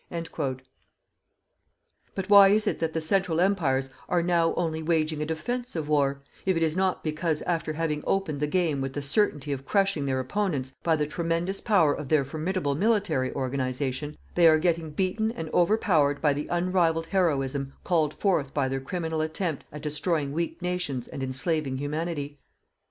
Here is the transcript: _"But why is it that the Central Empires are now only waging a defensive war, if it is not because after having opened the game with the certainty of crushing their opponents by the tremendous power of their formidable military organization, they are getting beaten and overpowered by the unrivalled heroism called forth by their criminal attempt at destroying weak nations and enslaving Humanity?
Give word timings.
_"But 2.15 2.27
why 2.27 2.47
is 2.47 2.65
it 2.65 2.79
that 2.79 2.93
the 2.93 2.99
Central 3.01 3.39
Empires 3.39 3.91
are 4.09 4.23
now 4.23 4.55
only 4.55 4.81
waging 4.81 5.21
a 5.21 5.27
defensive 5.27 5.87
war, 5.87 6.23
if 6.43 6.57
it 6.57 6.63
is 6.63 6.75
not 6.75 7.03
because 7.03 7.43
after 7.43 7.73
having 7.73 8.03
opened 8.07 8.39
the 8.39 8.47
game 8.47 8.81
with 8.81 8.93
the 8.93 9.03
certainty 9.03 9.51
of 9.51 9.63
crushing 9.63 10.07
their 10.07 10.19
opponents 10.19 10.73
by 10.81 10.95
the 10.95 11.05
tremendous 11.05 11.61
power 11.61 11.93
of 11.93 12.09
their 12.09 12.25
formidable 12.25 12.73
military 12.73 13.31
organization, 13.35 14.17
they 14.33 14.47
are 14.47 14.57
getting 14.57 14.89
beaten 14.89 15.29
and 15.33 15.51
overpowered 15.53 16.19
by 16.19 16.33
the 16.33 16.47
unrivalled 16.47 17.05
heroism 17.05 17.73
called 17.83 18.15
forth 18.15 18.55
by 18.55 18.67
their 18.67 18.81
criminal 18.81 19.21
attempt 19.21 19.65
at 19.71 19.83
destroying 19.83 20.31
weak 20.33 20.59
nations 20.63 21.07
and 21.09 21.21
enslaving 21.21 21.77
Humanity? 21.77 22.39